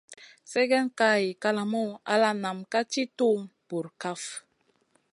[0.51, 2.57] Sègèn ka hiy kalamou ala nam
[2.91, 4.21] tì tuhu bur kaf.